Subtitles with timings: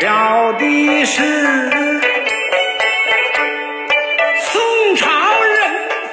[0.00, 1.22] 说的是
[4.40, 5.08] 宋朝
[5.42, 5.58] 人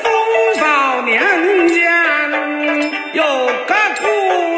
[0.02, 0.12] 风
[0.60, 1.78] 早年间
[3.14, 3.24] 有
[3.68, 4.04] 个故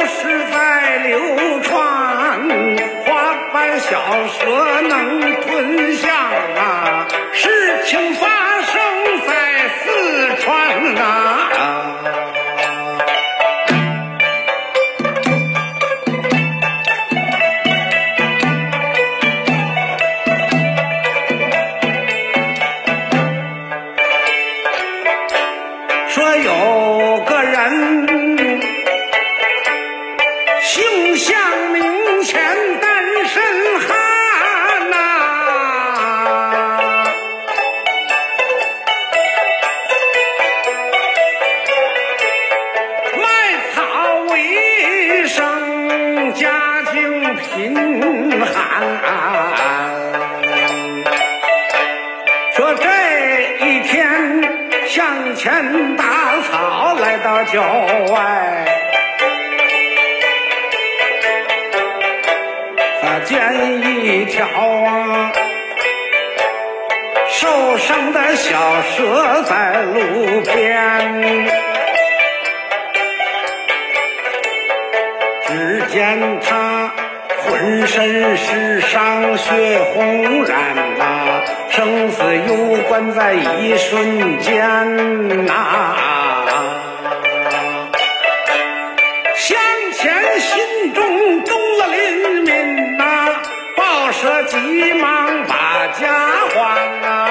[0.06, 1.20] 事在流
[1.62, 1.76] 传，
[3.06, 4.00] 花瓣小
[4.40, 6.17] 蛇能吞下
[47.58, 47.74] 心
[48.46, 48.54] 寒。
[52.54, 52.86] 说这
[53.66, 53.98] 一天
[54.88, 56.04] 向前打
[56.44, 57.64] 草，来到郊
[58.14, 58.66] 外，
[63.02, 63.42] 他见
[63.82, 65.32] 一条啊
[67.30, 70.97] 受伤的小蛇在路边，
[79.38, 85.96] 血红染呐、生死攸关在一瞬间呐、
[89.36, 89.58] 向
[89.94, 93.30] 前心中动了怜悯呐、
[93.76, 96.08] 报社急忙把家
[96.50, 97.30] 还呐、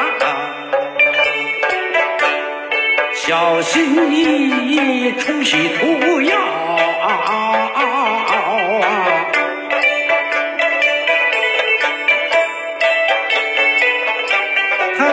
[3.14, 7.45] 小心翼翼出洗涂药啊。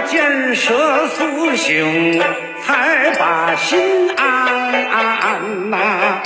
[0.07, 2.21] 见蛇苏醒，
[2.63, 6.21] 才把心安安呐、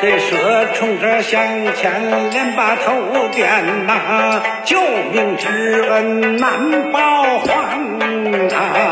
[0.00, 1.42] 这蛇冲着向
[1.74, 4.80] 前，连把头点呐、救
[5.12, 7.78] 命之恩难报还
[8.54, 8.87] 啊！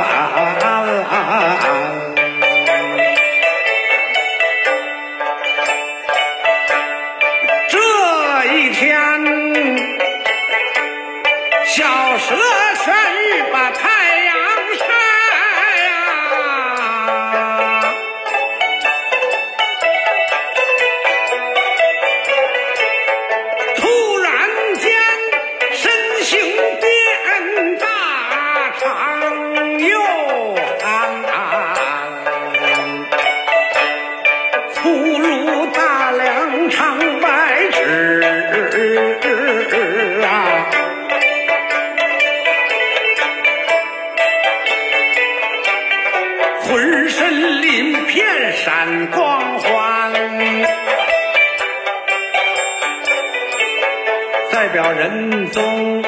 [54.76, 56.02] 表仁宗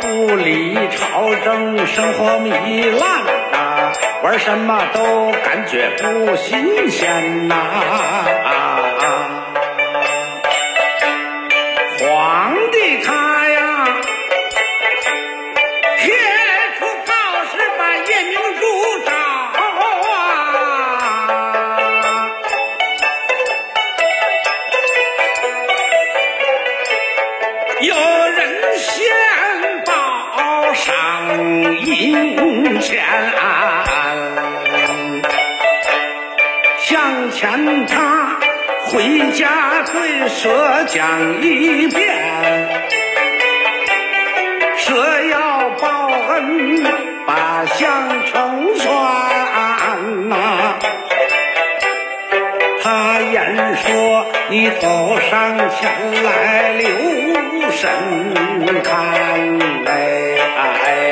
[0.00, 3.10] 不理朝政，生活糜烂
[3.52, 7.56] 啊，玩什么都感觉不新鲜呐、
[36.78, 38.38] 向前他
[38.86, 41.98] 回家对蛇讲一遍，
[44.76, 46.84] 蛇要报恩
[47.26, 48.88] 把相成全
[50.28, 50.34] 呐、
[52.82, 55.80] 他言说：“你走上前
[56.24, 56.86] 来，留
[57.70, 57.88] 神
[58.82, 58.92] 看，
[59.86, 59.88] 哎
[60.56, 61.11] 哎哎。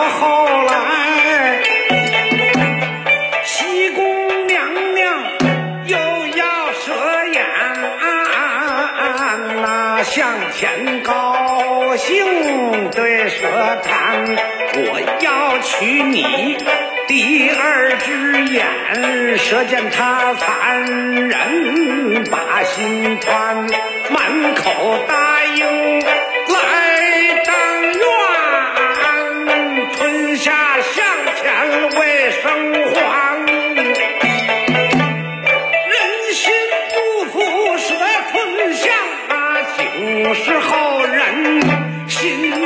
[0.04, 1.62] 后来，
[3.44, 5.24] 西宫娘娘
[5.86, 5.98] 又
[6.38, 6.94] 要设
[7.34, 7.46] 宴，
[9.62, 13.48] 那向前高兴对蛇
[13.84, 14.26] 谈，
[14.76, 16.58] 我要娶你
[17.08, 20.86] 第二只眼，蛇见他残
[21.28, 23.66] 忍把心团，
[24.10, 26.85] 满口答应来
[41.26, 41.62] 人
[42.08, 42.65] 心